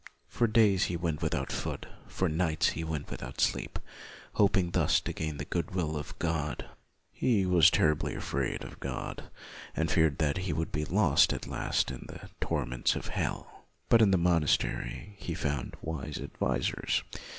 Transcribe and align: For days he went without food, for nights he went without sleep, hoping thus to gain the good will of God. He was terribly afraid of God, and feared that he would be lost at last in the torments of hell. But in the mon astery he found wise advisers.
For 0.27 0.47
days 0.47 0.85
he 0.85 0.97
went 0.97 1.21
without 1.21 1.51
food, 1.51 1.87
for 2.07 2.27
nights 2.27 2.69
he 2.69 2.83
went 2.83 3.11
without 3.11 3.39
sleep, 3.39 3.77
hoping 4.33 4.71
thus 4.71 4.99
to 4.99 5.13
gain 5.13 5.37
the 5.37 5.45
good 5.45 5.75
will 5.75 5.95
of 5.95 6.17
God. 6.17 6.67
He 7.11 7.45
was 7.45 7.69
terribly 7.69 8.15
afraid 8.15 8.63
of 8.63 8.79
God, 8.79 9.29
and 9.75 9.91
feared 9.91 10.17
that 10.17 10.37
he 10.39 10.53
would 10.53 10.71
be 10.71 10.85
lost 10.85 11.33
at 11.33 11.45
last 11.45 11.91
in 11.91 12.05
the 12.07 12.29
torments 12.39 12.95
of 12.95 13.09
hell. 13.09 13.65
But 13.89 14.01
in 14.01 14.09
the 14.09 14.17
mon 14.17 14.43
astery 14.43 15.13
he 15.17 15.35
found 15.35 15.75
wise 15.83 16.17
advisers. 16.17 17.03